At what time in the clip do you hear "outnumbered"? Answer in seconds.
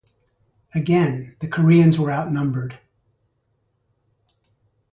2.11-2.79